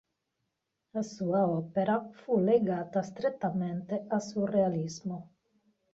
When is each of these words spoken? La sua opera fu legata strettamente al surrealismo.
La 0.97 1.03
sua 1.03 1.47
opera 1.47 2.01
fu 2.11 2.39
legata 2.39 3.03
strettamente 3.03 4.03
al 4.07 4.19
surrealismo. 4.23 5.29